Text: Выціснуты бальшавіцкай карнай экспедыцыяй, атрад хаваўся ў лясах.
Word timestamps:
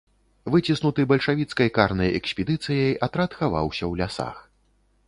Выціснуты 0.53 1.05
бальшавіцкай 1.11 1.69
карнай 1.77 2.09
экспедыцыяй, 2.21 2.99
атрад 3.09 3.31
хаваўся 3.43 3.83
ў 3.91 4.03
лясах. 4.03 4.47